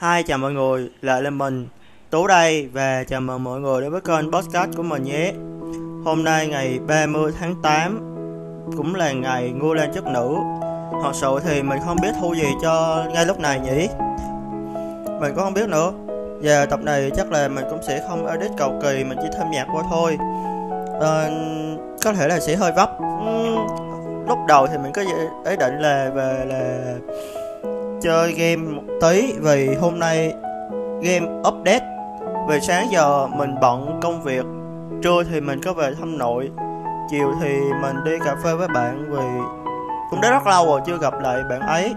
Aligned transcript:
Hi 0.00 0.22
chào 0.26 0.38
mọi 0.38 0.52
người, 0.52 0.90
lại 1.02 1.22
là 1.22 1.30
mình 1.30 1.68
Tú 2.10 2.26
đây 2.26 2.68
và 2.72 3.04
chào 3.04 3.20
mừng 3.20 3.44
mọi 3.44 3.60
người 3.60 3.82
đến 3.82 3.92
với 3.92 4.00
kênh 4.00 4.32
podcast 4.32 4.70
của 4.76 4.82
mình 4.82 5.02
nhé. 5.02 5.32
Hôm 6.04 6.24
nay 6.24 6.46
ngày 6.46 6.78
30 6.88 7.32
tháng 7.40 7.54
8 7.62 8.00
Cũng 8.76 8.94
là 8.94 9.12
ngày 9.12 9.50
ngôi 9.50 9.76
lên 9.76 9.90
chất 9.94 10.04
nữ. 10.06 10.34
Thật 11.02 11.10
sự 11.12 11.38
thì 11.44 11.62
mình 11.62 11.78
không 11.84 11.96
biết 12.02 12.08
thu 12.20 12.34
gì 12.34 12.48
cho 12.62 13.04
ngay 13.14 13.26
lúc 13.26 13.40
này 13.40 13.60
nhỉ. 13.60 13.88
Mình 15.20 15.32
cũng 15.34 15.44
không 15.44 15.54
biết 15.54 15.68
nữa. 15.68 15.92
Và 16.42 16.66
tập 16.66 16.80
này 16.82 17.10
chắc 17.16 17.30
là 17.30 17.48
mình 17.48 17.64
cũng 17.70 17.82
sẽ 17.82 18.04
không 18.08 18.26
edit 18.26 18.50
cầu 18.56 18.78
kỳ 18.82 19.04
Mình 19.04 19.18
chỉ 19.22 19.28
thêm 19.38 19.50
nhạc 19.50 19.66
qua 19.72 19.82
thôi. 19.90 20.18
À, 21.00 21.30
Có 22.04 22.12
thể 22.12 22.28
là 22.28 22.40
sẽ 22.40 22.56
hơi 22.56 22.72
vấp. 22.72 22.90
Lúc 24.28 24.38
đầu 24.48 24.66
thì 24.66 24.78
mình 24.78 24.92
có 24.92 25.02
ý 25.50 25.56
định 25.56 25.78
là 25.78 26.10
về 26.14 26.44
là 26.48 26.94
chơi 28.00 28.32
game 28.32 28.56
một 28.56 28.82
tí 29.00 29.32
vì 29.40 29.74
hôm 29.74 29.98
nay 29.98 30.34
game 31.02 31.26
update. 31.48 31.84
Về 32.48 32.60
sáng 32.60 32.86
giờ 32.92 33.26
mình 33.26 33.54
bận 33.60 34.00
công 34.02 34.22
việc 34.22 34.44
trưa 35.02 35.22
thì 35.30 35.40
mình 35.40 35.60
có 35.62 35.72
về 35.72 35.94
thăm 35.98 36.18
nội 36.18 36.50
chiều 37.10 37.34
thì 37.42 37.48
mình 37.82 37.96
đi 38.04 38.12
cà 38.24 38.36
phê 38.44 38.54
với 38.54 38.68
bạn 38.68 39.06
vì 39.10 39.24
cũng 40.10 40.20
đã 40.20 40.30
rất 40.30 40.46
lâu 40.46 40.66
rồi 40.66 40.80
chưa 40.86 40.98
gặp 40.98 41.14
lại 41.20 41.42
bạn 41.50 41.60
ấy. 41.60 41.94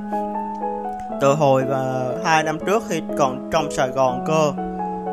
Từ 1.21 1.33
hồi 1.33 1.63
và 1.69 2.03
hai 2.25 2.43
năm 2.43 2.59
trước 2.65 2.83
khi 2.89 3.01
còn 3.17 3.49
trong 3.51 3.71
Sài 3.71 3.89
Gòn 3.89 4.23
cơ 4.27 4.51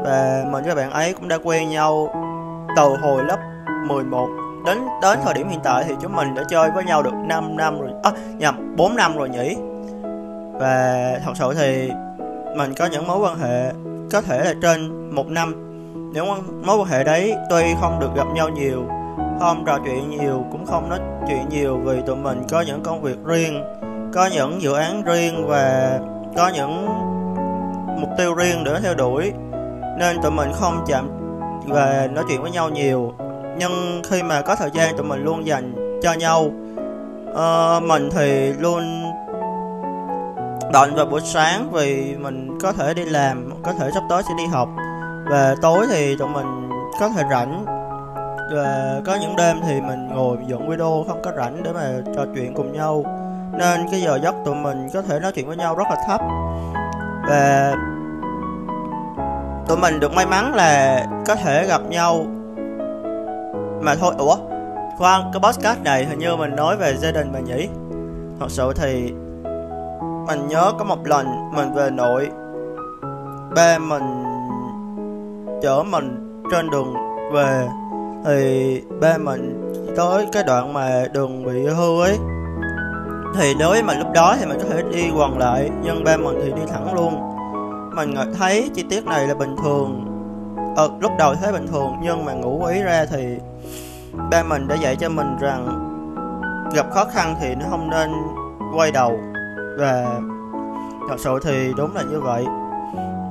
và 0.05 0.45
mình 0.52 0.65
với 0.65 0.74
bạn 0.74 0.91
ấy 0.91 1.12
cũng 1.12 1.29
đã 1.29 1.38
quen 1.45 1.68
nhau 1.68 2.09
từ 2.77 2.96
hồi 3.02 3.24
lớp 3.24 3.38
11 3.88 4.29
đến 4.66 4.79
đến 5.02 5.18
thời 5.24 5.34
điểm 5.34 5.48
hiện 5.48 5.60
tại 5.65 5.84
thì 5.88 5.95
chúng 6.02 6.16
mình 6.16 6.34
đã 6.34 6.43
chơi 6.48 6.70
với 6.70 6.84
nhau 6.84 7.02
được 7.02 7.15
5 7.15 7.57
năm 7.57 7.80
rồi 7.80 7.91
à, 8.02 8.10
nhầm 8.38 8.77
4 8.77 8.96
năm 8.96 9.16
rồi 9.16 9.29
nhỉ? 9.29 9.57
Và 10.58 11.12
thật 11.24 11.32
sự 11.34 11.54
thì 11.54 11.90
mình 12.56 12.74
có 12.74 12.86
những 12.86 13.06
mối 13.06 13.18
quan 13.18 13.38
hệ 13.38 13.72
có 14.12 14.20
thể 14.20 14.44
là 14.44 14.54
trên 14.62 15.10
một 15.14 15.26
năm. 15.28 15.54
Những 16.12 16.26
mối 16.66 16.76
quan 16.76 16.88
hệ 16.88 17.04
đấy 17.04 17.34
tuy 17.50 17.65
không 17.80 18.00
được 18.00 18.10
gặp 18.16 18.26
nhau 18.34 18.48
nhiều 18.48 18.84
không 19.40 19.65
trò 19.66 19.78
chuyện 19.84 20.10
nhiều 20.10 20.45
cũng 20.52 20.66
không 20.66 20.88
nói 20.88 20.98
chuyện 21.28 21.48
nhiều 21.48 21.78
vì 21.84 22.02
tụi 22.06 22.16
mình 22.16 22.42
có 22.50 22.60
những 22.60 22.82
công 22.82 23.02
việc 23.02 23.18
riêng 23.24 23.62
có 24.12 24.26
những 24.26 24.62
dự 24.62 24.73
án 24.73 25.02
riêng 25.02 25.46
và 25.46 25.98
có 26.37 26.48
những 26.48 26.87
mục 28.00 28.10
tiêu 28.18 28.34
riêng 28.34 28.65
để 28.65 28.80
theo 28.82 28.95
đuổi. 28.95 29.32
Nên 29.98 30.22
tụi 30.22 30.30
mình 30.30 30.50
không 30.54 30.84
chạm 30.87 31.09
và 31.66 32.09
nói 32.12 32.24
chuyện 32.28 32.43
với 32.43 32.50
nhau 32.50 32.68
nhiều. 32.68 33.12
Nhưng 33.59 34.02
khi 34.10 34.22
mà 34.22 34.43
có 34.43 34.54
thời 34.54 34.70
gian 34.74 34.96
tụi 34.96 35.06
mình 35.06 35.24
luôn 35.24 35.46
dành 35.46 35.98
cho 36.02 36.12
nhau 36.12 36.50
uh, 37.30 37.82
mình 37.82 38.09
thì 38.12 38.52
luôn 38.52 39.07
bận 40.73 40.95
vào 40.95 41.07
buổi 41.07 41.21
sáng 41.21 41.73
vì 41.73 42.16
mình 42.16 42.59
có 42.63 42.73
thể 42.73 42.95
đi 42.95 43.05
làm, 43.05 43.51
có 43.63 43.73
thể 43.73 43.91
sắp 43.95 44.02
tới 44.09 44.23
sẽ 44.23 44.35
đi 44.38 44.47
học. 44.47 44.69
Và 45.30 45.55
tối 45.63 45.87
thì 45.91 46.16
tụi 46.16 46.29
mình 46.29 46.71
có 47.01 47.09
thể 47.09 47.23
rảnh. 47.30 47.65
Và 48.55 49.01
có 49.07 49.15
những 49.21 49.37
đêm 49.37 49.57
thì 49.66 49.80
mình 49.80 50.09
ngồi 50.09 50.37
dựng 50.46 50.69
video, 50.69 51.05
không 51.09 51.23
có 51.24 51.33
rảnh 51.37 51.63
để 51.63 51.73
mà 51.73 51.93
trò 52.16 52.24
chuyện 52.35 52.55
cùng 52.55 52.73
nhau. 52.73 53.05
Nên 53.52 53.87
cái 53.91 54.01
giờ 54.01 54.19
giấc 54.23 54.35
tụi 54.45 54.55
mình 54.55 54.89
có 54.95 55.02
thể 55.02 55.21
nói 55.21 55.33
chuyện 55.33 55.46
với 55.46 55.57
nhau 55.57 55.74
rất 55.74 55.85
là 55.91 55.96
thấp. 56.07 56.21
Và 57.29 57.74
tụi 59.69 59.77
mình 59.77 60.01
được 60.01 60.13
may 60.13 60.27
mắn 60.27 60.55
là 60.55 61.07
có 61.27 61.35
thể 61.35 61.66
gặp 61.66 61.80
nhau. 61.89 62.27
Mà 63.80 63.95
thôi, 63.95 64.15
ủa, 64.19 64.37
khoan, 64.99 65.31
cái 65.33 65.43
podcast 65.43 65.83
này 65.83 66.05
hình 66.05 66.19
như 66.19 66.37
mình 66.37 66.56
nói 66.56 66.77
về 66.77 66.97
gia 66.97 67.11
đình 67.11 67.33
mà 67.33 67.39
nhỉ? 67.39 67.69
Thật 68.41 68.47
sự 68.50 68.72
thì 68.77 69.12
mình 70.28 70.48
nhớ 70.48 70.72
có 70.78 70.84
một 70.84 71.06
lần 71.06 71.50
mình 71.54 71.75
về 71.75 71.91
nội 71.91 72.28
ba 73.56 73.78
mình 73.78 74.25
chở 75.62 75.82
mình 75.91 76.43
trên 76.50 76.71
đường 76.71 76.94
về 77.32 77.69
thì 78.25 78.82
ba 79.00 79.19
mình 79.19 79.72
tới 79.97 80.26
cái 80.32 80.44
đoạn 80.47 80.72
mà 80.72 81.05
đường 81.12 81.44
bị 81.44 81.66
hư 81.66 82.03
ấy. 82.03 82.19
Thì 83.37 83.55
đối 83.61 83.83
với 83.83 83.97
lúc 83.97 84.06
đó 84.15 84.37
thì 84.41 84.47
mình 84.47 84.59
có 84.59 84.65
thể 84.71 84.83
đi 84.93 85.11
quần 85.16 85.39
lại 85.39 85.71
nhưng 85.83 86.05
ba 86.05 86.16
mình 86.16 86.41
thì 86.43 86.53
đi 86.53 86.62
thẳng 86.69 86.95
luôn. 86.95 87.15
Mình 87.97 88.15
thấy 88.39 88.71
chi 88.75 88.84
tiết 88.91 89.06
này 89.06 89.27
là 89.27 89.34
bình 89.34 89.56
thường. 89.62 90.05
Ờ, 90.77 90.91
lúc 91.00 91.12
đầu 91.19 91.34
thấy 91.34 91.53
bình 91.53 91.66
thường 91.66 91.97
nhưng 92.03 92.25
mà 92.25 92.33
ngủ 92.33 92.65
ý 92.65 92.83
ra 92.83 93.06
thì 93.10 93.39
ba 94.31 94.43
mình 94.43 94.69
đã 94.69 94.75
dạy 94.75 94.97
cho 94.97 95.09
mình 95.09 95.37
rằng 95.41 95.84
gặp 96.75 96.87
khó 96.91 97.05
khăn 97.05 97.34
thì 97.41 97.55
nó 97.55 97.66
không 97.71 97.91
nên 97.91 98.12
quay 98.77 98.91
đầu 98.93 99.19
và 99.78 100.21
thật 101.09 101.16
sự 101.19 101.39
thì 101.43 101.72
đúng 101.77 101.94
là 101.94 102.03
như 102.03 102.21
vậy. 102.21 102.44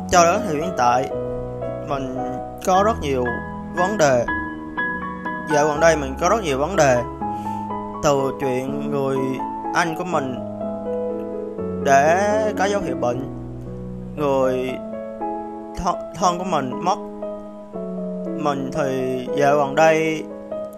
Cho 0.10 0.26
đến 0.26 0.42
thời 0.46 0.56
hiện 0.56 0.74
tại 0.78 1.10
mình 1.90 2.18
có 2.66 2.84
rất 2.84 3.02
nhiều 3.02 3.24
vấn 3.78 3.98
đề. 3.98 4.26
Dạo 5.54 5.68
gần 5.68 5.80
đây 5.80 5.96
mình 5.96 6.16
có 6.22 6.30
rất 6.30 6.44
nhiều 6.44 6.58
vấn 6.58 6.76
đề 6.76 7.02
từ 8.04 8.32
chuyện 8.42 8.92
người 8.92 9.18
anh 9.74 9.96
của 9.96 10.04
mình 10.04 10.36
để 11.84 12.18
có 12.58 12.66
dấu 12.66 12.82
hiệu 12.82 12.96
bệnh 12.96 13.20
người 14.16 14.72
thân, 15.78 15.96
thân 16.16 16.38
của 16.38 16.44
mình 16.44 16.72
mất. 16.84 16.98
Mình 18.44 18.72
thì 18.74 19.28
dạo 19.38 19.58
gần 19.58 19.76
đây 19.76 20.24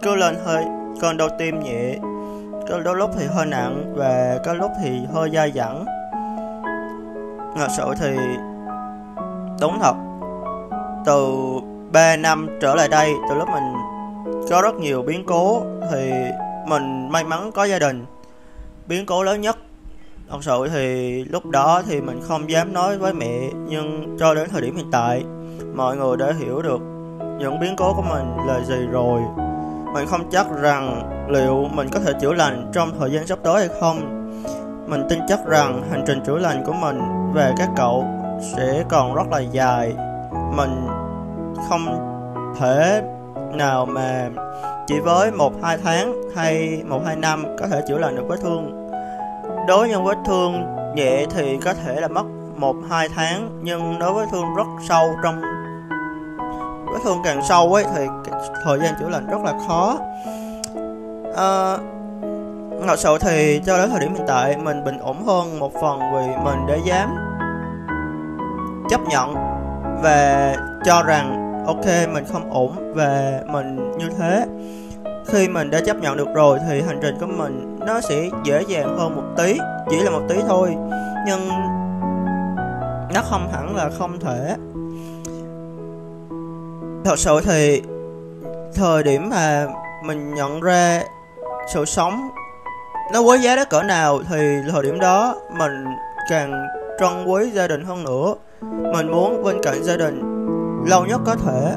cứ 0.01 0.15
lên 0.15 0.35
hơi 0.45 0.65
cơn 1.01 1.17
đau 1.17 1.29
tim 1.39 1.59
nhẹ 1.59 1.95
có 2.69 2.79
đôi 2.79 2.95
lúc 2.95 3.09
thì 3.17 3.25
hơi 3.25 3.45
nặng 3.45 3.93
và 3.95 4.37
có 4.45 4.53
lúc 4.53 4.71
thì 4.83 4.99
hơi 5.13 5.29
dai 5.33 5.51
dẳng. 5.51 5.85
Thật 7.55 7.67
sự 7.77 7.83
thì 7.99 8.17
đúng 9.61 9.79
thật. 9.79 9.95
Từ 11.05 11.25
3 11.91 12.15
năm 12.15 12.57
trở 12.61 12.75
lại 12.75 12.87
đây, 12.87 13.13
từ 13.29 13.35
lúc 13.35 13.49
mình 13.49 13.73
có 14.49 14.61
rất 14.61 14.75
nhiều 14.75 15.01
biến 15.01 15.23
cố 15.25 15.61
thì 15.91 16.11
mình 16.67 17.09
may 17.09 17.23
mắn 17.23 17.51
có 17.51 17.63
gia 17.63 17.79
đình. 17.79 18.05
Biến 18.87 19.05
cố 19.05 19.23
lớn 19.23 19.41
nhất, 19.41 19.57
thật 20.29 20.37
sự 20.41 20.67
thì 20.73 21.23
lúc 21.23 21.45
đó 21.45 21.81
thì 21.87 22.01
mình 22.01 22.21
không 22.27 22.49
dám 22.49 22.73
nói 22.73 22.97
với 22.97 23.13
mẹ, 23.13 23.39
nhưng 23.67 24.17
cho 24.19 24.33
đến 24.33 24.49
thời 24.49 24.61
điểm 24.61 24.75
hiện 24.75 24.91
tại, 24.91 25.23
mọi 25.75 25.97
người 25.97 26.17
đã 26.17 26.33
hiểu 26.39 26.61
được 26.61 26.79
những 27.39 27.59
biến 27.59 27.75
cố 27.77 27.93
của 27.93 28.03
mình 28.09 28.37
là 28.47 28.59
gì 28.59 28.87
rồi 28.91 29.21
mình 29.93 30.07
không 30.07 30.29
chắc 30.31 30.47
rằng 30.61 31.09
liệu 31.29 31.67
mình 31.73 31.87
có 31.93 31.99
thể 31.99 32.13
chữa 32.21 32.33
lành 32.33 32.71
trong 32.73 32.91
thời 32.99 33.11
gian 33.11 33.27
sắp 33.27 33.39
tới 33.43 33.67
hay 33.67 33.77
không. 33.81 34.25
Mình 34.87 35.03
tin 35.09 35.19
chắc 35.27 35.45
rằng 35.45 35.83
hành 35.91 36.03
trình 36.07 36.21
chữa 36.25 36.37
lành 36.37 36.63
của 36.65 36.73
mình 36.73 37.01
về 37.33 37.53
các 37.57 37.69
cậu 37.75 38.05
sẽ 38.55 38.83
còn 38.89 39.15
rất 39.15 39.27
là 39.31 39.39
dài. 39.39 39.93
Mình 40.57 40.87
không 41.69 41.85
thể 42.59 43.01
nào 43.53 43.85
mà 43.85 44.29
chỉ 44.87 44.99
với 44.99 45.31
một, 45.31 45.53
hai 45.63 45.77
tháng 45.83 46.13
hay 46.35 46.81
một, 46.87 47.01
hai 47.05 47.15
năm 47.15 47.45
có 47.59 47.67
thể 47.67 47.81
chữa 47.87 47.97
lành 47.97 48.15
được 48.15 48.23
vết 48.27 48.37
thương. 48.41 48.89
Đối 49.67 49.79
với 49.79 49.89
những 49.89 50.03
vết 50.03 50.17
thương 50.25 50.65
nhẹ 50.95 51.25
thì 51.35 51.57
có 51.65 51.73
thể 51.73 52.01
là 52.01 52.07
mất 52.07 52.25
một, 52.55 52.75
hai 52.89 53.09
tháng, 53.15 53.59
nhưng 53.61 53.99
đối 53.99 54.13
với 54.13 54.25
thương 54.31 54.55
rất 54.57 54.67
sâu 54.87 55.09
trong 55.23 55.41
vết 56.93 56.99
thương 57.03 57.17
càng 57.23 57.41
sâu 57.49 57.73
ấy 57.73 57.85
thì 57.95 58.05
thời 58.63 58.79
gian 58.79 58.93
chữa 58.99 59.09
lành 59.09 59.27
rất 59.27 59.41
là 59.43 59.53
khó. 59.67 59.97
À, 61.37 61.77
thật 62.87 62.99
sự 62.99 63.17
thì 63.21 63.61
cho 63.65 63.77
đến 63.77 63.89
thời 63.89 63.99
điểm 63.99 64.13
hiện 64.15 64.25
tại 64.27 64.57
mình 64.57 64.83
bình 64.83 64.99
ổn 64.99 65.23
hơn 65.25 65.59
một 65.59 65.73
phần 65.81 65.99
vì 65.99 66.43
mình 66.43 66.67
đã 66.67 66.75
dám 66.75 67.15
chấp 68.89 69.01
nhận 69.09 69.35
và 70.03 70.55
cho 70.85 71.03
rằng 71.03 71.49
ok 71.67 71.85
mình 72.13 72.23
không 72.31 72.53
ổn 72.53 72.93
và 72.95 73.41
mình 73.47 73.97
như 73.97 74.09
thế. 74.17 74.45
Khi 75.27 75.47
mình 75.47 75.71
đã 75.71 75.79
chấp 75.85 75.97
nhận 75.97 76.17
được 76.17 76.27
rồi 76.35 76.59
thì 76.69 76.81
hành 76.81 76.99
trình 77.01 77.15
của 77.19 77.25
mình 77.25 77.79
nó 77.87 78.01
sẽ 78.01 78.29
dễ 78.43 78.61
dàng 78.67 78.97
hơn 78.97 79.15
một 79.15 79.23
tí 79.37 79.59
chỉ 79.89 80.01
là 80.01 80.11
một 80.11 80.21
tí 80.29 80.35
thôi. 80.47 80.75
Nhưng 81.27 81.49
nó 83.13 83.21
không 83.29 83.49
hẳn 83.53 83.75
là 83.75 83.89
không 83.99 84.19
thể 84.19 84.55
thật 87.05 87.19
sự 87.19 87.39
thì 87.43 87.81
thời 88.75 89.03
điểm 89.03 89.29
mà 89.29 89.67
mình 90.05 90.33
nhận 90.33 90.61
ra 90.61 91.03
sự 91.73 91.85
sống 91.85 92.29
nó 93.13 93.19
quý 93.19 93.37
giá 93.39 93.55
đến 93.55 93.67
cỡ 93.69 93.83
nào 93.83 94.21
thì 94.29 94.57
thời 94.71 94.83
điểm 94.83 94.99
đó 94.99 95.35
mình 95.57 95.85
càng 96.29 96.67
trân 96.99 97.25
quý 97.25 97.51
gia 97.51 97.67
đình 97.67 97.85
hơn 97.85 98.03
nữa. 98.03 98.35
Mình 98.93 99.11
muốn 99.11 99.43
bên 99.43 99.57
cạnh 99.63 99.83
gia 99.83 99.95
đình 99.95 100.45
lâu 100.89 101.05
nhất 101.05 101.21
có 101.25 101.35
thể. 101.35 101.75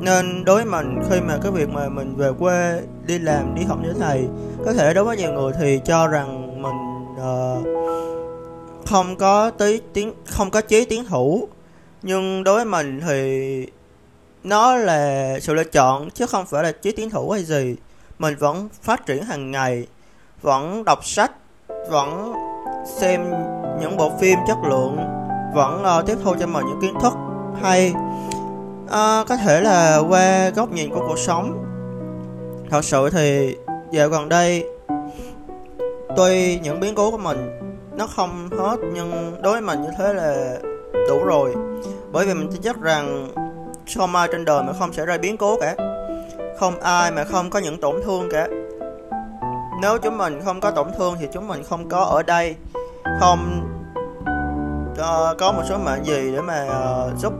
Nên 0.00 0.44
đối 0.44 0.56
với 0.56 0.64
mình 0.64 0.98
khi 1.10 1.20
mà 1.20 1.38
cái 1.42 1.52
việc 1.52 1.68
mà 1.68 1.88
mình 1.88 2.14
về 2.16 2.30
quê 2.38 2.80
đi 3.06 3.18
làm 3.18 3.54
đi 3.54 3.62
học 3.64 3.78
như 3.82 3.92
thế 3.92 3.98
này 4.00 4.28
có 4.64 4.72
thể 4.72 4.94
đối 4.94 5.04
với 5.04 5.16
nhiều 5.16 5.32
người 5.32 5.52
thì 5.60 5.80
cho 5.84 6.06
rằng 6.06 6.62
mình 6.62 6.76
uh, 7.14 7.66
không 8.86 9.16
có 9.16 9.50
tí 9.50 9.80
tiếng 9.92 10.12
không 10.26 10.50
có 10.50 10.60
chí 10.60 10.84
tiến 10.84 11.04
thủ. 11.04 11.48
Nhưng 12.02 12.44
đối 12.44 12.54
với 12.54 12.64
mình 12.64 13.00
thì 13.08 13.66
nó 14.46 14.76
là 14.76 15.34
sự 15.40 15.54
lựa 15.54 15.64
chọn 15.64 16.10
chứ 16.10 16.26
không 16.26 16.46
phải 16.46 16.62
là 16.62 16.72
chí 16.72 16.92
tiến 16.92 17.10
thủ 17.10 17.30
hay 17.30 17.44
gì. 17.44 17.76
Mình 18.18 18.36
vẫn 18.38 18.68
phát 18.82 19.06
triển 19.06 19.24
hàng 19.24 19.50
ngày 19.50 19.86
vẫn 20.42 20.84
đọc 20.84 21.04
sách 21.04 21.32
vẫn 21.90 22.32
xem 22.84 23.30
những 23.80 23.96
bộ 23.96 24.12
phim 24.20 24.38
chất 24.46 24.56
lượng 24.64 24.96
vẫn 25.54 25.84
uh, 25.98 26.06
tiếp 26.06 26.18
thu 26.24 26.34
cho 26.40 26.46
mình 26.46 26.64
những 26.66 26.80
kiến 26.80 26.94
thức 27.00 27.12
hay. 27.62 27.94
Uh, 28.84 29.28
có 29.28 29.36
thể 29.44 29.60
là 29.60 29.98
qua 30.08 30.50
góc 30.50 30.72
nhìn 30.72 30.90
của 30.90 31.04
cuộc 31.08 31.18
sống. 31.18 31.64
Thật 32.70 32.84
sự 32.84 33.10
thì 33.10 33.56
dạo 33.90 34.08
gần 34.08 34.28
đây 34.28 34.64
tuy 36.16 36.58
những 36.58 36.80
biến 36.80 36.94
cố 36.94 37.10
của 37.10 37.18
mình 37.18 37.58
nó 37.96 38.06
không 38.06 38.48
hết 38.58 38.76
nhưng 38.94 39.36
đối 39.42 39.52
với 39.52 39.60
mình 39.60 39.82
như 39.82 39.88
thế 39.98 40.12
là 40.12 40.58
đủ 41.08 41.24
rồi. 41.24 41.54
Bởi 42.12 42.26
vì 42.26 42.34
mình 42.34 42.48
tin 42.52 42.62
chắc 42.62 42.80
rằng 42.80 43.28
không 43.94 44.16
ai 44.16 44.28
trên 44.32 44.44
đời 44.44 44.62
mà 44.62 44.72
không 44.78 44.92
xảy 44.92 45.06
ra 45.06 45.18
biến 45.18 45.36
cố 45.36 45.56
cả. 45.60 45.74
Không 46.58 46.80
ai 46.80 47.10
mà 47.10 47.24
không 47.24 47.50
có 47.50 47.58
những 47.58 47.80
tổn 47.80 47.96
thương 48.04 48.28
cả. 48.30 48.48
Nếu 49.82 49.98
chúng 49.98 50.18
mình 50.18 50.40
không 50.44 50.60
có 50.60 50.70
tổn 50.70 50.88
thương 50.98 51.16
thì 51.20 51.28
chúng 51.32 51.48
mình 51.48 51.62
không 51.68 51.88
có 51.88 52.04
ở 52.04 52.22
đây. 52.22 52.56
Không 53.20 53.68
uh, 54.92 55.38
có 55.38 55.52
một 55.52 55.62
số 55.68 55.78
mạng 55.78 56.04
gì 56.04 56.32
để 56.32 56.40
mà 56.40 56.64
uh, 56.64 57.18
giúp 57.18 57.32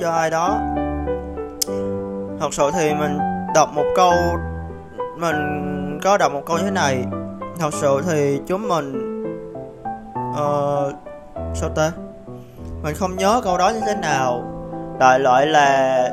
cho 0.00 0.10
ai 0.10 0.30
đó. 0.30 0.58
Thật 2.40 2.48
sự 2.54 2.70
thì 2.74 2.94
mình 2.94 3.18
đọc 3.54 3.68
một 3.74 3.84
câu 3.96 4.12
mình 5.16 6.00
có 6.02 6.18
đọc 6.18 6.32
một 6.32 6.42
câu 6.46 6.56
như 6.58 6.64
thế 6.64 6.70
này. 6.70 7.04
Thật 7.58 7.74
sự 7.74 8.02
thì 8.10 8.40
chúng 8.46 8.68
mình 8.68 9.22
uh, 10.30 10.92
sao 11.54 11.68
ta? 11.76 11.92
Mình 12.82 12.94
không 12.94 13.16
nhớ 13.16 13.40
câu 13.44 13.58
đó 13.58 13.68
như 13.68 13.80
thế 13.86 13.94
nào 13.94 14.51
đại 15.02 15.18
loại 15.18 15.46
là 15.46 16.08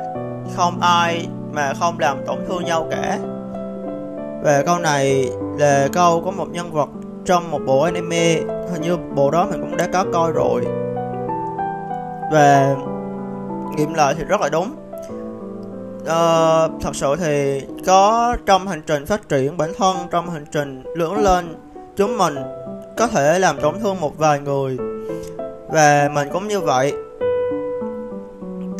không 0.56 0.80
ai 0.80 1.28
mà 1.52 1.72
không 1.80 1.98
làm 1.98 2.26
tổn 2.26 2.38
thương 2.48 2.64
nhau 2.64 2.88
cả. 2.90 3.18
Và 4.42 4.62
câu 4.66 4.78
này 4.78 5.30
là 5.58 5.88
câu 5.92 6.22
có 6.24 6.30
một 6.30 6.46
nhân 6.50 6.72
vật 6.72 6.88
trong 7.24 7.50
một 7.50 7.58
bộ 7.66 7.82
anime. 7.82 8.34
Hình 8.72 8.82
như 8.82 8.96
bộ 8.96 9.30
đó 9.30 9.46
mình 9.50 9.60
cũng 9.60 9.76
đã 9.76 9.86
có 9.92 10.04
coi 10.12 10.32
rồi. 10.32 10.66
Và 12.32 12.76
nghiệm 13.76 13.94
lại 13.94 14.14
thì 14.18 14.24
rất 14.24 14.40
là 14.40 14.48
đúng. 14.48 14.70
Uh, 16.02 16.82
thật 16.82 16.92
sự 16.92 17.16
thì 17.16 17.62
có 17.86 18.36
trong 18.46 18.68
hành 18.68 18.82
trình 18.86 19.06
phát 19.06 19.28
triển 19.28 19.56
bản 19.56 19.72
thân 19.78 19.96
trong 20.10 20.30
hành 20.30 20.44
trình 20.52 20.82
lớn 20.96 21.16
lên 21.16 21.56
chúng 21.96 22.18
mình 22.18 22.34
có 22.96 23.06
thể 23.06 23.38
làm 23.38 23.60
tổn 23.60 23.80
thương 23.80 24.00
một 24.00 24.18
vài 24.18 24.40
người. 24.40 24.78
Và 25.68 26.08
mình 26.14 26.28
cũng 26.32 26.48
như 26.48 26.60
vậy 26.60 26.92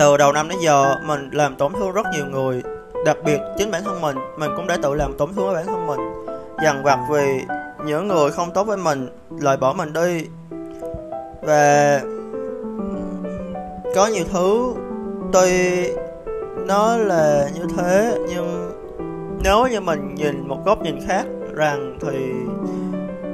từ 0.00 0.16
đầu 0.16 0.32
năm 0.32 0.48
đến 0.48 0.58
giờ, 0.60 0.94
mình 1.06 1.30
làm 1.32 1.56
tổn 1.56 1.72
thương 1.72 1.92
rất 1.92 2.06
nhiều 2.12 2.26
người. 2.26 2.62
Đặc 3.06 3.16
biệt 3.24 3.38
chính 3.58 3.70
bản 3.70 3.82
thân 3.84 4.00
mình 4.00 4.16
mình 4.38 4.50
cũng 4.56 4.66
đã 4.66 4.76
tự 4.82 4.94
làm 4.94 5.12
tổn 5.18 5.34
thương 5.34 5.46
với 5.46 5.54
bản 5.54 5.66
thân 5.66 5.86
mình. 5.86 6.00
Dằn 6.64 6.82
vặt 6.84 6.98
vì 7.10 7.40
những 7.86 8.08
người 8.08 8.30
không 8.30 8.50
tốt 8.54 8.64
với 8.64 8.76
mình, 8.76 9.08
loại 9.40 9.56
bỏ 9.56 9.72
mình 9.72 9.92
đi. 9.92 10.26
Và 11.42 12.00
có 13.94 14.06
nhiều 14.06 14.24
thứ, 14.32 14.74
tuy 15.32 15.84
nó 16.66 16.96
là 16.96 17.48
như 17.54 17.66
thế, 17.76 18.18
nhưng 18.28 18.70
nếu 19.44 19.66
như 19.66 19.80
mình 19.80 20.14
nhìn 20.14 20.48
một 20.48 20.64
góc 20.64 20.82
nhìn 20.82 20.98
khác 21.08 21.24
rằng 21.54 21.98
thì 22.00 22.18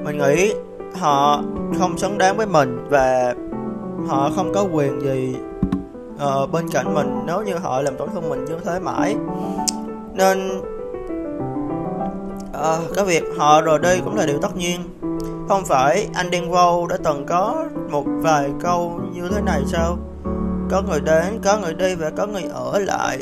mình 0.04 0.18
nghĩ 0.18 0.54
họ 1.00 1.42
không 1.78 1.98
xứng 1.98 2.18
đáng 2.18 2.36
với 2.36 2.46
mình 2.46 2.86
và 2.90 3.34
họ 4.08 4.30
không 4.36 4.52
có 4.54 4.66
quyền 4.72 5.00
gì 5.00 5.36
uh, 6.16 6.52
bên 6.52 6.68
cạnh 6.68 6.94
mình 6.94 7.22
nếu 7.26 7.42
như 7.42 7.56
họ 7.56 7.82
làm 7.82 7.96
tổn 7.96 8.08
thương 8.14 8.28
mình 8.28 8.44
như 8.44 8.56
thế 8.64 8.78
mãi 8.78 9.16
nên 10.14 10.60
uh, 12.50 12.94
cái 12.94 13.04
việc 13.04 13.24
họ 13.38 13.60
rồi 13.60 13.78
đi 13.78 14.00
cũng 14.04 14.16
là 14.16 14.26
điều 14.26 14.38
tất 14.38 14.56
nhiên. 14.56 14.80
Không 15.48 15.64
phải 15.64 16.08
anh 16.14 16.30
Đen 16.30 16.50
Vâu 16.50 16.86
đã 16.86 16.96
từng 17.04 17.26
có 17.26 17.64
một 17.90 18.04
vài 18.06 18.50
câu 18.60 19.00
như 19.14 19.28
thế 19.34 19.40
này 19.40 19.62
sao? 19.66 19.96
Có 20.70 20.82
người 20.82 21.00
đến 21.00 21.40
có 21.44 21.58
người 21.58 21.74
đi 21.74 21.94
và 21.94 22.10
có 22.10 22.26
người 22.26 22.44
ở 22.54 22.78
lại. 22.78 23.18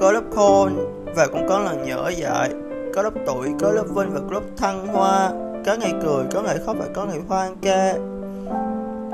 Có 0.00 0.12
lớp 0.12 0.22
khôn 0.34 0.72
và 1.16 1.26
cũng 1.26 1.48
có 1.48 1.58
lần 1.58 1.82
nhở 1.82 2.08
dại. 2.08 2.50
Có 2.94 3.02
lớp 3.02 3.12
tuổi 3.26 3.48
có 3.60 3.70
lớp 3.70 3.84
vinh 3.94 4.10
và 4.10 4.20
có 4.20 4.32
lớp 4.34 4.42
thăng 4.56 4.86
hoa. 4.86 5.30
Có 5.66 5.74
ngày 5.74 5.92
cười 6.02 6.24
có 6.32 6.42
ngày 6.42 6.58
khóc 6.66 6.76
và 6.78 6.86
có 6.94 7.04
ngày 7.04 7.18
hoang 7.28 7.56
ca 7.62 7.94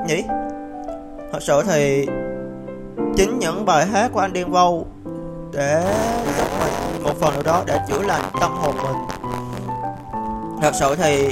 nhỉ? 0.07 0.23
Thật 1.31 1.39
sự 1.41 1.61
thì 1.67 2.07
chính 3.17 3.39
những 3.39 3.65
bài 3.65 3.85
hát 3.85 4.11
của 4.13 4.19
anh 4.19 4.33
Điên 4.33 4.51
Vâu 4.51 4.85
để 5.51 5.93
giúp 6.37 6.45
mình 6.59 7.03
một 7.03 7.19
phần 7.19 7.33
nào 7.33 7.43
đó 7.43 7.63
để 7.65 7.79
chữa 7.87 8.01
lành 8.01 8.21
tâm 8.41 8.51
hồn 8.51 8.75
mình. 8.83 8.95
Thật 10.61 10.71
sự 10.79 10.95
thì 10.95 11.31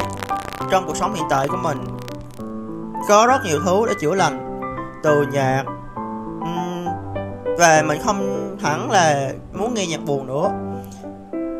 trong 0.71 0.87
cuộc 0.87 0.97
sống 0.97 1.13
hiện 1.13 1.23
tại 1.29 1.47
của 1.47 1.57
mình, 1.63 1.77
có 3.09 3.25
rất 3.27 3.37
nhiều 3.45 3.59
thứ 3.65 3.85
để 3.87 3.93
chữa 4.01 4.15
lành, 4.15 4.61
từ 5.03 5.25
nhạc 5.33 5.63
và 7.57 7.83
mình 7.87 7.99
không 8.05 8.49
hẳn 8.61 8.91
là 8.91 9.31
muốn 9.53 9.73
nghe 9.73 9.87
nhạc 9.87 10.05
buồn 10.05 10.27
nữa. 10.27 10.49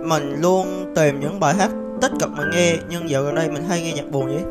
Mình 0.07 0.41
luôn 0.41 0.93
tìm 0.95 1.19
những 1.19 1.39
bài 1.39 1.53
hát 1.53 1.69
tích 2.01 2.11
cực 2.19 2.29
mà 2.31 2.43
nghe, 2.53 2.75
nhưng 2.89 3.09
dạo 3.09 3.23
gần 3.23 3.35
đây 3.35 3.49
mình 3.49 3.65
hay 3.69 3.81
nghe 3.81 3.93
nhạc 3.93 4.11
buồn 4.11 4.25
vậy. 4.25 4.43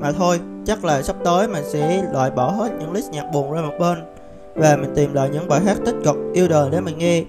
Mà 0.00 0.12
thôi, 0.18 0.40
chắc 0.66 0.84
là 0.84 1.02
sắp 1.02 1.16
tới 1.24 1.48
mình 1.48 1.64
sẽ 1.72 2.02
loại 2.12 2.30
bỏ 2.30 2.50
hết 2.50 2.68
những 2.80 2.92
list 2.92 3.10
nhạc 3.10 3.24
buồn 3.32 3.52
ra 3.52 3.60
một 3.60 3.74
bên 3.80 4.15
và 4.56 4.76
mình 4.76 4.90
tìm 4.94 5.14
lại 5.14 5.30
những 5.32 5.48
bài 5.48 5.60
hát 5.60 5.76
tích 5.84 5.96
cực 6.04 6.16
yêu 6.32 6.48
đời 6.48 6.68
để 6.72 6.80
mình 6.80 6.98
nghe 6.98 7.24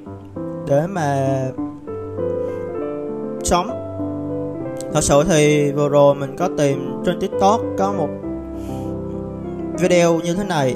để 0.67 0.87
mà 0.87 1.39
sống. 3.43 3.69
Thật 4.93 5.03
sự 5.03 5.23
thì 5.29 5.71
vừa 5.71 5.89
rồi 5.89 6.15
mình 6.15 6.35
có 6.37 6.49
tìm 6.57 7.01
trên 7.05 7.19
tiktok 7.19 7.61
có 7.77 7.93
một 7.93 8.09
video 9.79 10.19
như 10.19 10.33
thế 10.33 10.43
này. 10.43 10.75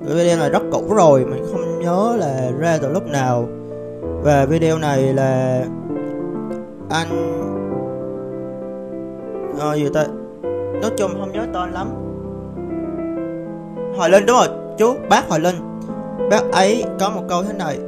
Video 0.00 0.38
này 0.38 0.50
rất 0.50 0.62
cũ 0.72 0.94
rồi 0.96 1.24
mình 1.24 1.44
không 1.52 1.78
nhớ 1.78 2.16
là 2.18 2.50
ra 2.58 2.78
từ 2.82 2.92
lúc 2.92 3.06
nào. 3.06 3.48
Và 4.22 4.44
video 4.44 4.78
này 4.78 5.02
là 5.02 5.64
anh 6.90 7.08
à, 9.60 9.74
gì 9.74 9.88
ta? 9.94 10.06
Nói 10.82 10.90
chung 10.96 11.10
không 11.20 11.32
nhớ 11.32 11.46
tên 11.54 11.72
lắm. 11.72 11.88
Hồi 13.96 14.10
lên 14.10 14.26
đúng 14.26 14.36
rồi 14.36 14.48
chú 14.78 14.94
bác 15.08 15.28
Hoài 15.28 15.40
Linh. 15.40 15.56
Bác 16.30 16.52
ấy 16.52 16.84
có 17.00 17.10
một 17.10 17.22
câu 17.28 17.42
thế 17.42 17.52
này 17.52 17.78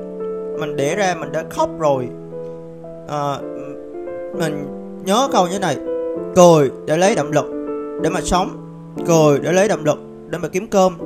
mình 0.60 0.76
để 0.76 0.96
ra 0.96 1.14
mình 1.14 1.32
đã 1.32 1.44
khóc 1.50 1.70
rồi. 1.78 2.08
À, 3.08 3.38
mình 4.38 4.66
nhớ 5.04 5.28
câu 5.32 5.48
như 5.48 5.58
này 5.58 5.76
cười 6.36 6.70
để 6.86 6.96
lấy 6.96 7.14
động 7.14 7.31
lực 7.31 7.44
để 8.02 8.10
mà 8.10 8.20
sống 8.20 8.48
cười 9.06 9.38
để 9.38 9.52
lấy 9.52 9.69
động 9.69 9.84
lực 9.84 9.98
để 10.31 10.38
mà 10.38 10.48
kiếm 10.48 10.66
cơm. 10.66 10.98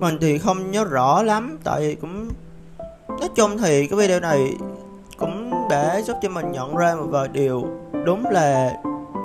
Mình 0.00 0.18
thì 0.20 0.38
không 0.38 0.70
nhớ 0.70 0.84
rõ 0.84 1.22
lắm 1.22 1.58
tại 1.64 1.80
vì 1.80 1.94
cũng 1.94 2.28
nói 3.08 3.28
chung 3.34 3.58
thì 3.58 3.86
cái 3.86 3.98
video 3.98 4.20
này 4.20 4.52
cũng 5.18 5.50
để 5.70 6.02
giúp 6.06 6.16
cho 6.22 6.28
mình 6.28 6.52
nhận 6.52 6.76
ra 6.76 6.94
một 6.94 7.06
vài 7.10 7.28
điều 7.28 7.64
đúng 8.04 8.26
là 8.26 8.72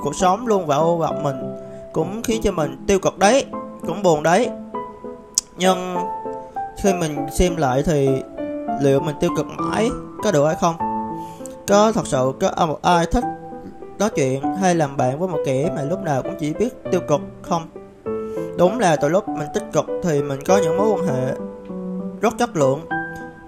cuộc 0.04 0.16
sống 0.16 0.48
luôn 0.48 0.66
vào 0.66 0.82
ô 0.82 0.98
vọng 0.98 1.24
mình 1.24 1.36
cũng 1.94 2.22
khiến 2.24 2.42
cho 2.44 2.52
mình 2.52 2.86
tiêu 2.88 3.00
cực 3.00 3.20
đấy 3.20 3.46
cũng 3.88 4.04
buồn 4.04 4.24
đấy 4.24 4.50
nhưng 5.58 5.98
khi 6.84 6.94
mình 6.94 7.26
xem 7.32 7.56
lại 7.56 7.84
thì 7.86 8.10
liệu 8.82 9.00
mình 9.00 9.16
tiêu 9.20 9.30
cực 9.38 9.46
mãi 9.58 9.90
có 10.24 10.32
được 10.32 10.46
hay 10.46 10.56
không? 10.62 10.76
Có 11.68 11.92
thật 11.92 12.08
sự 12.08 12.32
có 12.40 12.66
một 12.66 12.80
ai 12.82 13.06
thích 13.06 13.24
nói 14.00 14.10
chuyện 14.16 14.42
hay 14.62 14.76
làm 14.76 14.98
bạn 14.98 15.20
với 15.20 15.30
một 15.30 15.40
kẻ 15.46 15.72
mà 15.76 15.82
lúc 15.82 16.00
nào 16.04 16.24
cũng 16.24 16.36
chỉ 16.40 16.54
biết 16.54 16.84
tiêu 16.92 17.02
cực 17.08 17.22
không? 17.42 17.68
Đúng 18.58 18.80
là 18.80 18.96
từ 18.96 19.10
lúc 19.10 19.30
mình 19.30 19.48
tích 19.54 19.64
cực 19.74 19.86
thì 20.04 20.22
mình 20.22 20.40
có 20.48 20.58
những 20.58 20.78
mối 20.78 20.88
quan 20.90 21.08
hệ 21.08 21.34
rất 22.22 22.34
chất 22.38 22.56
lượng. 22.56 22.80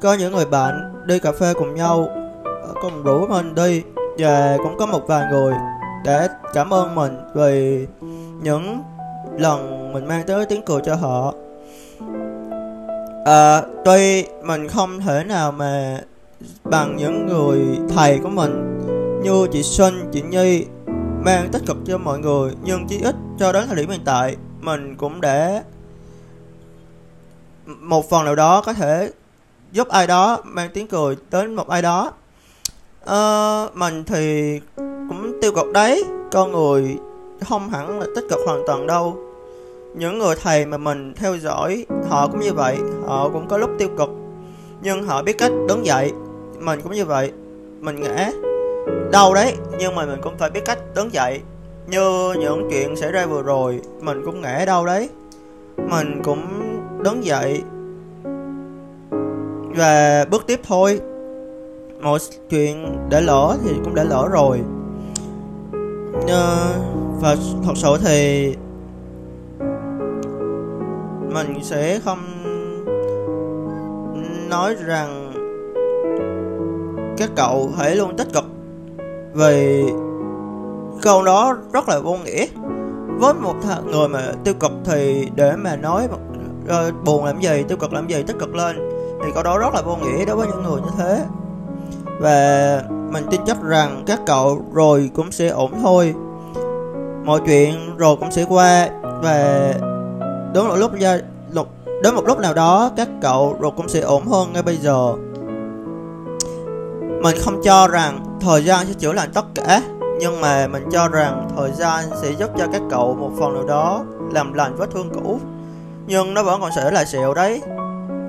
Có 0.02 0.14
những 0.14 0.34
người 0.34 0.46
bạn 0.46 1.04
đi 1.06 1.20
cà 1.20 1.32
phê 1.32 1.54
cùng 1.54 1.76
nhau 1.76 2.08
ờ, 2.44 2.74
cùng 2.82 3.04
rủ 3.04 3.28
mình 3.28 3.56
đi 3.56 3.84
và 4.18 4.58
cũng 4.58 4.78
có 4.78 4.86
một 4.86 5.08
vài 5.08 5.28
người 5.32 5.54
để 6.06 6.28
cảm 6.54 6.74
ơn 6.74 6.96
mình 6.96 7.18
vì 7.34 7.88
những 8.42 8.80
lần 9.38 9.94
mình 9.94 10.08
mang 10.08 10.24
tới 10.28 10.46
tiếng 10.46 10.62
cười 10.66 10.82
cho 10.86 10.96
họ 10.96 11.34
à, 13.26 13.62
tuy 13.86 14.26
mình 14.44 14.68
không 14.68 15.00
thể 15.00 15.24
nào 15.24 15.52
mà 15.52 16.02
bằng 16.64 16.96
những 16.98 17.28
người 17.28 17.80
thầy 17.96 18.20
của 18.20 18.30
mình 18.30 18.82
như 19.24 19.48
chị 19.52 19.64
Xuân, 19.64 20.10
chị 20.14 20.22
Nhi 20.22 20.66
mang 21.26 21.50
tích 21.52 21.62
cực 21.66 21.78
cho 21.86 21.98
mọi 21.98 22.20
người 22.20 22.52
nhưng 22.64 22.88
chí 22.88 23.00
ít 23.04 23.16
cho 23.40 23.52
đến 23.52 23.68
thời 23.68 23.76
điểm 23.76 23.90
hiện 23.90 24.02
tại 24.06 24.36
mình 24.62 24.96
cũng 24.96 25.22
để 25.22 25.62
một 27.66 28.10
phần 28.10 28.26
nào 28.26 28.36
đó 28.36 28.62
có 28.62 28.74
thể 28.74 29.12
giúp 29.72 29.88
ai 29.88 30.08
đó 30.08 30.42
mang 30.44 30.70
tiếng 30.74 30.88
cười 30.88 31.16
đến 31.32 31.56
một 31.56 31.70
ai 31.70 31.82
đó. 31.82 32.12
À, 33.06 33.66
mình 33.74 34.04
thì 34.04 34.60
cũng 34.80 35.38
tiêu 35.42 35.52
cực 35.56 35.74
đấy 35.74 36.04
con 36.32 36.52
người 36.52 36.98
không 37.50 37.70
hẳn 37.70 38.00
là 38.00 38.06
tích 38.16 38.26
cực 38.30 38.40
hoàn 38.46 38.62
toàn 38.68 38.88
đâu 38.88 39.18
những 39.98 40.20
người 40.20 40.36
thầy 40.44 40.66
mà 40.66 40.78
mình 40.78 41.14
theo 41.16 41.38
dõi, 41.38 41.86
họ 42.10 42.28
cũng 42.28 42.40
như 42.40 42.54
vậy, 42.54 42.78
họ 43.06 43.30
cũng 43.30 43.48
có 43.48 43.58
lúc 43.58 43.70
tiêu 43.78 43.90
cực. 43.98 44.10
Nhưng 44.82 45.04
họ 45.04 45.24
biết 45.24 45.38
cách 45.38 45.52
đứng 45.68 45.86
dậy, 45.86 46.12
mình 46.60 46.82
cũng 46.82 46.92
như 46.92 47.06
vậy. 47.06 47.32
Mình 47.82 48.02
ngã, 48.02 48.32
đau 49.12 49.34
đấy, 49.34 49.56
nhưng 49.80 49.96
mà 49.96 50.06
mình 50.06 50.20
cũng 50.22 50.38
phải 50.38 50.50
biết 50.50 50.66
cách 50.66 50.80
đứng 50.96 51.14
dậy. 51.14 51.42
Như 51.88 52.34
những 52.34 52.68
chuyện 52.72 52.96
xảy 52.96 53.12
ra 53.12 53.26
vừa 53.26 53.42
rồi, 53.42 53.82
mình 54.02 54.22
cũng 54.26 54.42
ngã 54.42 54.64
đau 54.68 54.86
đấy. 54.86 55.10
Mình 55.78 56.22
cũng 56.24 56.46
đứng 57.04 57.26
dậy 57.26 57.62
và 59.76 60.26
bước 60.32 60.44
tiếp 60.48 60.60
thôi. 60.68 61.00
Một 62.02 62.18
chuyện 62.50 62.98
để 63.10 63.22
lỡ 63.22 63.58
thì 63.64 63.72
cũng 63.84 63.96
để 63.96 64.04
lỡ 64.04 64.28
rồi. 64.32 64.60
Và 67.22 67.36
thật 67.66 67.74
sự 67.76 67.98
thì 68.06 68.56
mình 71.36 71.64
sẽ 71.64 72.00
không 72.06 72.20
nói 74.50 74.76
rằng 74.86 75.32
các 77.18 77.30
cậu 77.36 77.72
hãy 77.78 77.96
luôn 77.96 78.18
tích 78.18 78.28
cực 78.34 78.46
vì 79.34 79.84
câu 81.02 81.24
đó 81.24 81.58
rất 81.74 81.90
là 81.90 82.00
vô 82.00 82.18
nghĩa. 82.26 82.46
Với 83.20 83.34
một 83.34 83.54
người 83.86 84.08
mà 84.08 84.32
tiêu 84.44 84.54
cực 84.60 84.72
thì 84.86 85.30
để 85.36 85.56
mà 85.56 85.76
nói 85.76 86.08
rồi 86.10 86.20
ờ, 86.68 86.92
buồn 87.06 87.26
làm 87.26 87.42
gì, 87.42 87.64
tiêu 87.68 87.78
cực 87.78 87.94
làm 87.94 88.08
gì, 88.08 88.24
tích 88.28 88.40
cực 88.40 88.56
lên, 88.56 88.76
thì 89.26 89.32
câu 89.34 89.44
đó 89.44 89.60
rất 89.60 89.74
là 89.74 89.82
vô 89.82 89.96
nghĩa 89.96 90.26
đối 90.26 90.36
với 90.36 90.48
những 90.48 90.64
người 90.64 90.82
như 90.82 90.90
thế. 90.98 91.22
Và 92.20 92.82
mình 93.12 93.24
tin 93.32 93.42
chắc 93.48 93.64
rằng 93.64 94.04
các 94.08 94.20
cậu 94.26 94.62
rồi 94.74 95.10
cũng 95.16 95.32
sẽ 95.32 95.48
ổn 95.48 95.72
thôi. 95.82 96.14
Mọi 97.26 97.40
chuyện 97.46 97.98
rồi 97.98 98.16
cũng 98.20 98.32
sẽ 98.32 98.46
qua 98.50 98.90
và 99.24 99.74
đến 100.56 100.68
một 100.68 100.76
lúc 100.76 100.92
ra 101.00 101.20
lúc, 101.52 101.68
đến 102.04 102.16
một 102.16 102.26
lúc 102.26 102.40
nào 102.40 102.54
đó, 102.54 102.92
các 102.98 103.08
cậu 103.22 103.58
rồi 103.60 103.72
cũng 103.78 103.90
sẽ 103.90 104.00
ổn 104.00 104.26
hơn 104.26 104.54
ngay 104.54 104.64
bây 104.64 104.78
giờ. 104.78 105.14
Mình 107.22 107.36
không 107.42 107.62
cho 107.64 107.88
rằng 107.88 108.38
thời 108.42 108.64
gian 108.64 108.88
sẽ 108.88 108.94
chữa 108.94 109.14
lành 109.14 109.30
tất 109.34 109.46
cả, 109.56 109.82
nhưng 110.20 110.42
mà 110.42 110.68
mình 110.68 110.84
cho 110.92 111.08
rằng 111.08 111.48
thời 111.58 111.72
gian 111.72 112.06
sẽ 112.22 112.32
giúp 112.32 112.50
cho 112.58 112.68
các 112.74 112.82
cậu 112.90 113.16
một 113.16 113.32
phần 113.40 113.54
nào 113.54 113.64
đó 113.64 114.04
làm 114.32 114.54
lành 114.54 114.76
vết 114.76 114.92
thương 114.94 115.10
cũ. 115.14 115.40
Nhưng 116.08 116.34
nó 116.34 116.44
vẫn 116.44 116.62
còn 116.62 116.72
sẽ 116.76 116.92
là 116.92 117.06
sẹo 117.06 117.34
đấy. 117.34 117.62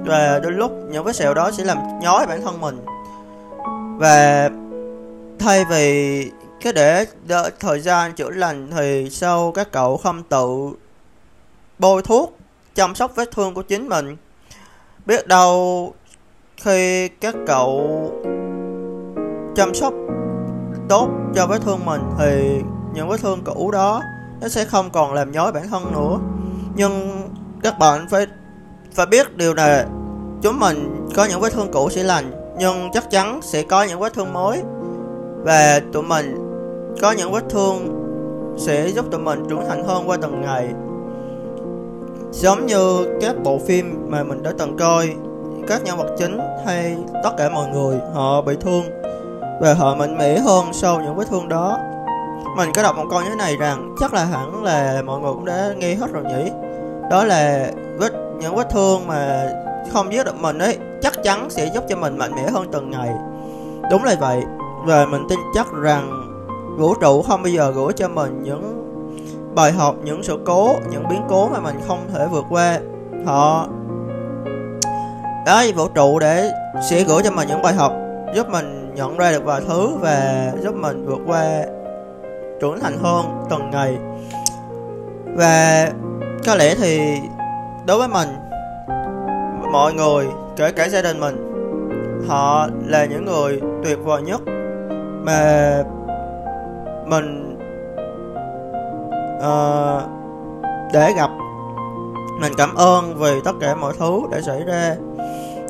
Và 0.05 0.41
đôi 0.43 0.53
lúc 0.53 0.73
những 0.91 1.05
vết 1.05 1.17
sẹo 1.17 1.35
đó 1.35 1.51
sẽ 1.51 1.65
làm 1.65 1.79
nhói 2.03 2.27
bản 2.27 2.43
thân 2.43 2.61
mình. 2.61 2.85
Và 3.99 4.51
thay 5.39 5.65
vì 5.71 6.31
cái 6.63 6.73
để 6.73 7.07
đợi 7.27 7.51
thời 7.61 7.81
gian 7.81 8.13
chữa 8.13 8.31
lành 8.31 8.71
thì 8.77 9.11
sao 9.11 9.53
các 9.55 9.73
cậu 9.73 9.97
không 9.97 10.23
tự 10.23 10.71
bôi 11.79 12.03
thuốc, 12.03 12.39
chăm 12.75 12.95
sóc 12.95 13.13
vết 13.17 13.31
thương 13.31 13.55
của 13.55 13.63
chính 13.63 13.89
mình. 13.89 14.17
Biết 15.07 15.27
đâu 15.27 15.93
khi 16.57 17.09
các 17.09 17.35
cậu 17.47 18.11
chăm 19.57 19.75
sóc 19.75 19.95
tốt 20.89 21.09
cho 21.35 21.47
vết 21.47 21.59
thương 21.63 21.85
mình 21.85 22.01
thì 22.19 22.61
những 22.95 23.09
vết 23.09 23.21
thương 23.21 23.41
cũ 23.45 23.71
đó 23.71 24.03
nó 24.41 24.49
sẽ 24.49 24.65
không 24.65 24.91
còn 24.91 25.15
làm 25.15 25.33
nhói 25.33 25.53
bản 25.53 25.69
thân 25.69 25.93
nữa. 25.93 26.19
Nhưng 26.77 27.23
các 27.63 27.79
bạn 27.79 28.07
phải 28.11 28.27
phải 28.95 29.07
biết 29.07 29.37
điều 29.37 29.55
này. 29.55 29.85
Chúng 30.43 30.61
mình 30.61 31.07
có 31.17 31.25
những 31.25 31.41
vết 31.41 31.53
thương 31.53 31.73
cũ 31.73 31.91
sẽ 31.91 32.03
lành, 32.03 32.55
nhưng 32.59 32.91
chắc 32.93 33.11
chắn 33.11 33.41
sẽ 33.43 33.63
có 33.63 33.85
những 33.85 34.01
vết 34.01 34.15
thương 34.15 34.33
mới. 34.33 34.63
Và 35.43 35.81
tụi 35.93 36.03
mình 36.03 36.35
có 37.01 37.13
những 37.13 37.33
vết 37.33 37.45
thương 37.51 38.03
sẽ 38.59 38.89
giúp 38.89 39.07
tụi 39.11 39.21
mình 39.21 39.45
trưởng 39.49 39.65
thành 39.69 39.85
hơn 39.85 40.09
qua 40.09 40.17
từng 40.23 40.41
ngày 40.41 40.69
giống 42.33 42.67
như 42.67 43.07
các 43.21 43.43
bộ 43.45 43.59
phim 43.67 44.07
mà 44.09 44.23
mình 44.23 44.43
đã 44.43 44.53
từng 44.59 44.77
coi, 44.77 45.15
các 45.69 45.85
nhân 45.85 45.97
vật 45.97 46.15
chính 46.19 46.39
hay 46.67 46.97
tất 47.25 47.31
cả 47.39 47.49
mọi 47.49 47.69
người, 47.69 47.99
họ 48.15 48.43
bị 48.43 48.55
thương 48.61 48.85
và 49.61 49.75
họ 49.75 49.95
mạnh 49.95 50.19
mẽ 50.19 50.39
hơn 50.39 50.73
sau 50.73 51.01
những 51.01 51.15
vết 51.15 51.25
thương 51.31 51.49
đó. 51.49 51.79
Mình 52.57 52.71
có 52.75 52.83
đọc 52.83 52.97
một 52.97 53.05
câu 53.11 53.21
như 53.21 53.29
thế 53.29 53.37
này 53.37 53.57
rằng, 53.57 53.95
chắc 54.01 54.15
là 54.15 54.25
hẳn 54.25 54.65
là 54.65 55.03
mọi 55.07 55.21
người 55.21 55.33
cũng 55.33 55.45
đã 55.45 55.73
nghe 55.77 55.95
hết 55.95 56.13
rồi 56.13 56.25
nhỉ? 56.25 56.51
Đó 57.11 57.25
là 57.25 57.71
vết, 57.99 58.13
những 58.41 58.57
vết 58.57 58.71
thương 58.71 59.07
mà 59.07 59.51
không 59.93 60.13
giết 60.13 60.27
được 60.27 60.37
mình 60.41 60.59
ấy, 60.59 60.79
chắc 61.03 61.13
chắn 61.23 61.51
sẽ 61.51 61.71
giúp 61.75 61.85
cho 61.89 61.97
mình 61.97 62.19
mạnh 62.19 62.33
mẽ 62.37 62.51
hơn 62.51 62.67
từng 62.73 62.91
ngày. 62.91 63.11
Đúng 63.91 64.05
là 64.05 64.15
vậy, 64.21 64.43
và 64.85 65.07
mình 65.07 65.27
tin 65.29 65.39
chắc 65.55 65.67
rằng 65.73 66.33
vũ 66.79 66.95
trụ 66.95 67.23
không 67.23 67.43
bao 67.43 67.51
giờ 67.51 67.71
gửi 67.71 67.93
cho 67.97 68.09
mình 68.09 68.43
những 68.43 68.86
bài 69.57 69.73
học 69.73 69.95
những 70.05 70.23
sự 70.23 70.39
cố, 70.47 70.75
những 70.91 71.09
biến 71.09 71.23
cố 71.29 71.49
mà 71.49 71.61
mình 71.61 71.77
không 71.87 71.99
thể 72.15 72.27
vượt 72.31 72.45
qua. 72.51 72.79
Họ 73.27 73.69
đó 75.47 75.63
vũ 75.77 75.89
trụ 75.95 76.19
để 76.19 76.51
sẽ 76.91 77.03
gửi 77.03 77.23
cho 77.25 77.31
mình 77.31 77.49
những 77.49 77.63
bài 77.63 77.75
học, 77.75 77.93
giúp 78.35 78.49
mình 78.49 78.95
nhận 78.95 79.17
ra 79.17 79.33
được 79.33 79.45
vài 79.45 79.61
thứ 79.69 79.89
và 80.01 80.53
giúp 80.63 80.75
mình 80.75 81.07
vượt 81.07 81.19
qua 81.27 81.63
trưởng 82.61 82.81
thành 82.81 82.99
hơn 83.03 83.45
từng 83.51 83.71
ngày. 83.71 83.99
Và 85.37 85.89
có 86.47 86.55
lẽ 86.55 86.75
thì 86.75 87.01
đối 87.87 87.99
với 87.99 88.09
mình, 88.09 88.29
mọi 89.73 89.93
người, 89.93 90.27
kể 90.57 90.73
cả 90.73 90.89
gia 90.89 91.03
đình 91.03 91.21
mình, 91.21 91.37
họ 92.29 92.69
là 92.87 93.05
những 93.05 93.25
người 93.25 93.61
tuyệt 93.85 93.99
vời 94.05 94.23
nhất 94.23 94.41
mà 95.25 95.83
mình 97.07 97.56
uh, 99.39 100.03
để 100.93 101.13
gặp. 101.17 101.31
Mình 102.41 102.53
cảm 102.57 102.75
ơn 102.75 103.15
vì 103.19 103.41
tất 103.45 103.53
cả 103.61 103.75
mọi 103.75 103.93
thứ 103.99 104.21
đã 104.31 104.41
xảy 104.41 104.63
ra. 104.65 104.97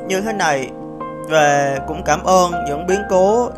Như 0.09 0.21
thế 0.21 0.33
này 0.33 0.71
và 1.29 1.79
cũng 1.89 2.03
cảm 2.05 2.25
ơn 2.25 2.53
những 2.67 2.87
biến 2.87 3.01
cố 3.11 3.49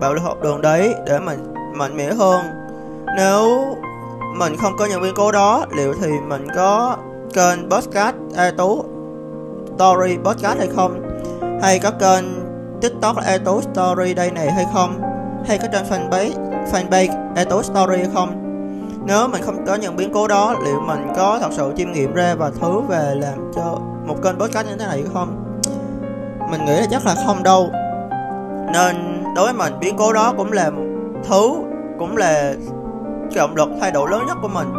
bạo 0.00 0.14
lực 0.14 0.22
học 0.22 0.42
đường 0.42 0.60
đấy 0.60 0.94
để 1.06 1.18
mình 1.18 1.54
mạnh 1.74 1.96
mẽ 1.96 2.12
hơn. 2.12 2.40
Nếu 3.16 3.76
mình 4.36 4.56
không 4.56 4.72
có 4.78 4.86
những 4.86 5.02
biến 5.02 5.14
cố 5.16 5.32
đó 5.32 5.64
liệu 5.76 5.94
thì 6.02 6.10
mình 6.26 6.46
có 6.56 6.96
kênh 7.34 7.70
podcast 7.70 8.16
A 8.36 8.50
Tú 8.58 8.84
Story 9.76 10.16
podcast 10.24 10.58
hay 10.58 10.68
không? 10.76 11.02
Hay 11.62 11.78
có 11.78 11.90
kênh 11.90 12.24
tiktok 12.80 13.16
A 13.16 13.38
Tú 13.44 13.60
Story 13.60 14.14
đây 14.14 14.30
này 14.30 14.50
hay 14.50 14.66
không? 14.74 15.00
Hay 15.48 15.58
có 15.58 15.68
trên 15.72 15.84
fanpage 15.84 16.32
fanpage 16.72 17.32
A 17.36 17.44
Tú 17.44 17.62
Story 17.62 17.96
hay 17.96 18.08
không? 18.14 18.45
Nếu 19.06 19.28
mình 19.28 19.42
không 19.42 19.66
có 19.66 19.74
những 19.74 19.96
biến 19.96 20.10
cố 20.14 20.28
đó, 20.28 20.54
liệu 20.64 20.80
mình 20.80 21.12
có 21.16 21.38
thật 21.42 21.50
sự 21.52 21.72
chiêm 21.76 21.92
nghiệm 21.92 22.14
ra 22.14 22.34
và 22.34 22.50
thứ 22.60 22.80
về 22.80 23.14
làm 23.14 23.52
cho 23.54 23.78
một 24.06 24.16
kênh 24.22 24.38
podcast 24.38 24.66
như 24.66 24.76
thế 24.78 24.86
này 24.86 25.04
không? 25.14 25.60
Mình 26.50 26.64
nghĩ 26.64 26.80
là 26.80 26.86
chắc 26.90 27.06
là 27.06 27.14
không 27.26 27.42
đâu. 27.42 27.70
Nên 28.72 29.24
đối 29.36 29.44
với 29.44 29.52
mình, 29.52 29.72
biến 29.80 29.96
cố 29.98 30.12
đó 30.12 30.34
cũng 30.36 30.52
là 30.52 30.70
thứ, 31.28 31.50
cũng 31.98 32.16
là 32.16 32.54
cái 33.30 33.36
động 33.36 33.56
lực 33.56 33.68
thay 33.80 33.90
đổi 33.90 34.10
lớn 34.10 34.26
nhất 34.26 34.36
của 34.42 34.48
mình, 34.48 34.72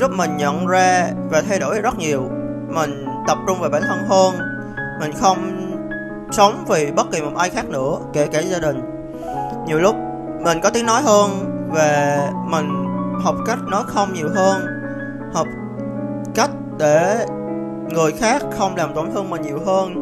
giúp 0.00 0.10
mình 0.10 0.36
nhận 0.36 0.66
ra 0.66 1.08
và 1.30 1.42
thay 1.48 1.58
đổi 1.58 1.80
rất 1.80 1.98
nhiều. 1.98 2.22
Mình 2.68 3.06
tập 3.26 3.38
trung 3.46 3.60
vào 3.60 3.70
bản 3.70 3.82
thân 3.82 3.98
hơn. 4.08 4.34
Mình 5.00 5.12
không 5.20 5.38
sống 6.30 6.64
vì 6.68 6.92
bất 6.92 7.06
kỳ 7.12 7.20
một 7.20 7.36
ai 7.36 7.50
khác 7.50 7.68
nữa, 7.68 7.96
kể 8.12 8.26
cả 8.26 8.40
gia 8.40 8.58
đình. 8.58 8.80
Nhiều 9.66 9.78
lúc 9.78 9.96
mình 10.40 10.60
có 10.62 10.70
tiếng 10.70 10.86
nói 10.86 11.02
hơn 11.02 11.30
và 11.68 12.20
mình 12.46 12.87
học 13.22 13.36
cách 13.46 13.58
nói 13.66 13.82
không 13.86 14.12
nhiều 14.12 14.28
hơn, 14.34 14.66
học 15.32 15.46
cách 16.34 16.50
để 16.78 17.26
người 17.90 18.12
khác 18.12 18.42
không 18.58 18.76
làm 18.76 18.94
tổn 18.94 19.10
thương 19.14 19.30
mình 19.30 19.42
nhiều 19.42 19.58
hơn. 19.66 19.94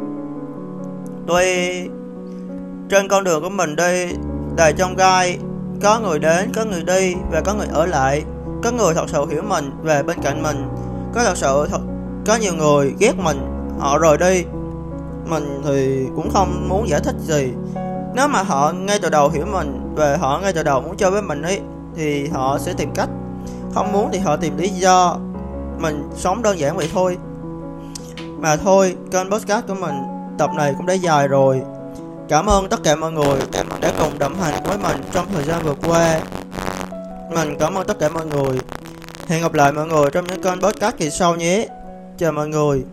Tuy 1.26 1.82
trên 2.88 3.08
con 3.08 3.25
đường 3.25 3.42
của 3.42 3.49
mình 3.49 3.76
đi 3.76 4.06
đầy 4.56 4.73
trong 4.73 4.96
gai, 4.96 5.38
có 5.82 6.00
người 6.00 6.18
đến, 6.18 6.52
có 6.54 6.64
người 6.64 6.82
đi 6.82 7.14
và 7.30 7.40
có 7.40 7.54
người 7.54 7.66
ở 7.73 7.87
lại, 7.87 8.25
có 8.62 8.70
người 8.70 8.94
thật 8.94 9.06
sự 9.06 9.26
hiểu 9.30 9.42
mình 9.42 9.70
về 9.82 10.02
bên 10.02 10.16
cạnh 10.23 10.42
mình, 10.42 10.68
có 11.14 11.25
thật 11.25 11.37
sự 11.37 11.66
thật, 11.70 11.80
có 12.26 12.37
nhiều 12.37 12.54
người 12.54 12.94
ghét 12.99 13.12
mình. 13.18 13.38
Họ 13.78 13.99
rời 13.99 14.16
đi, 14.16 14.44
mình 15.26 15.62
thì 15.64 16.06
cũng 16.16 16.30
không 16.30 16.68
muốn 16.68 16.88
giải 16.88 17.00
thích 17.04 17.16
gì. 17.20 17.52
Nếu 18.14 18.28
mà 18.28 18.42
họ 18.42 18.73
ngay 18.73 18.99
từ 19.02 19.11
đầu 19.11 19.28
hiểu 19.28 19.46
mình 19.52 19.94
và 19.94 20.16
họ 20.16 20.38
ngay 20.42 20.52
từ 20.52 20.62
đầu 20.62 20.80
muốn 20.80 20.96
chơi 20.96 21.11
với 21.11 21.23
mình 21.23 21.42
ấy 21.42 21.61
thì 21.96 22.28
họ 22.28 22.58
sẽ 22.58 22.72
tìm 22.72 22.90
cách. 22.94 23.08
Không 23.74 23.92
muốn 23.92 24.10
thì 24.12 24.18
họ 24.18 24.36
tìm 24.36 24.56
lý 24.56 24.68
do. 24.68 25.18
Mình 25.78 26.08
sống 26.16 26.42
đơn 26.42 26.58
giản 26.58 26.76
vậy 26.76 26.90
thôi. 26.94 27.18
Mà 28.38 28.56
thôi, 28.56 28.96
kênh 29.10 29.30
podcast 29.30 29.66
của 29.66 29.74
mình, 29.74 29.94
tập 30.38 30.50
này 30.54 30.74
cũng 30.76 30.86
đã 30.86 30.94
dài 30.94 31.28
rồi. 31.28 31.62
Cảm 32.28 32.46
ơn 32.46 32.68
tất 32.68 32.82
cả 32.84 32.96
mọi 32.96 33.12
người 33.12 33.38
đã 33.80 33.92
cùng 33.98 34.18
đồng 34.18 34.34
hành 34.34 34.64
với 34.64 34.78
mình 34.78 34.96
trong 35.12 35.26
thời 35.34 35.44
gian 35.44 35.62
vừa 35.62 35.74
qua. 35.88 36.20
Mình 37.34 37.56
cảm 37.58 37.74
ơn 37.74 37.86
tất 37.86 37.98
cả 37.98 38.08
mọi 38.08 38.26
người. 38.26 38.58
Hẹn 39.26 39.42
gặp 39.42 39.54
lại 39.54 39.72
mọi 39.72 39.86
người 39.86 40.10
trong 40.12 40.26
những 40.26 40.42
kênh 40.42 40.60
podcast 40.60 40.96
kỳ 40.96 41.10
sau 41.10 41.36
nhé. 41.36 41.68
Chào 42.18 42.32
mọi 42.32 42.48
người. 42.48 42.84